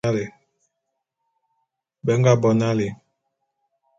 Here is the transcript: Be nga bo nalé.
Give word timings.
Be 2.03 2.11
nga 2.19 2.31
bo 2.41 2.49
nalé. 2.59 2.87